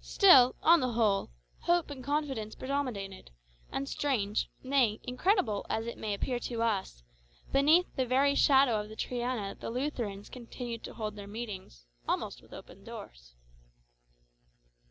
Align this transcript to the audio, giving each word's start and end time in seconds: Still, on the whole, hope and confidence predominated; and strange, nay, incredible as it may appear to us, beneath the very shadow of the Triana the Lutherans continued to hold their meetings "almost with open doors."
Still, 0.00 0.54
on 0.62 0.80
the 0.80 0.92
whole, 0.92 1.30
hope 1.58 1.90
and 1.90 2.02
confidence 2.02 2.54
predominated; 2.54 3.30
and 3.70 3.86
strange, 3.86 4.48
nay, 4.62 4.98
incredible 5.02 5.66
as 5.68 5.84
it 5.84 5.98
may 5.98 6.14
appear 6.14 6.38
to 6.40 6.62
us, 6.62 7.02
beneath 7.52 7.84
the 7.94 8.06
very 8.06 8.34
shadow 8.34 8.80
of 8.80 8.88
the 8.88 8.96
Triana 8.96 9.54
the 9.54 9.68
Lutherans 9.68 10.30
continued 10.30 10.82
to 10.84 10.94
hold 10.94 11.16
their 11.16 11.26
meetings 11.28 11.84
"almost 12.08 12.40
with 12.40 12.54
open 12.54 12.82
doors." 12.82 13.34